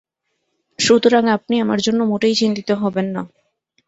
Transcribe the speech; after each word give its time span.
সুতরাং 0.79 1.23
আপনি 1.27 1.55
আমার 1.59 1.79
জন্য 1.81 1.99
মোটেই 2.03 2.35
চিন্তিত 2.35 2.69
হবেন 2.73 3.07
না। 3.15 3.21